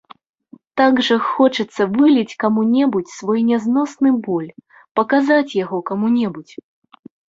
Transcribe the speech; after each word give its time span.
Так 0.79 1.01
жа 1.07 1.17
хочацца 1.31 1.81
выліць 1.99 2.37
каму-небудзь 2.45 3.15
свой 3.19 3.39
нязносны 3.53 4.17
боль, 4.27 4.51
паказаць 5.01 5.49
яго 5.63 5.77
каму-небудзь! 5.95 6.53